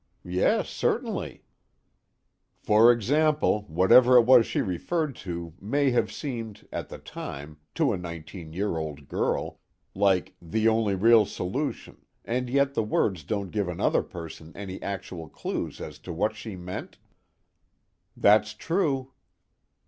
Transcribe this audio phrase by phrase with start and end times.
[0.25, 1.43] "Yes, certainly."
[2.57, 7.93] "For example, whatever it was she referred to may have seemed, at the time, to
[7.93, 9.59] a nineteen year old girl,
[9.93, 15.29] like 'the only real solution,' and yet the words don't give another person any actual
[15.29, 16.97] clue as to what she meant?"
[18.17, 19.11] "That's true."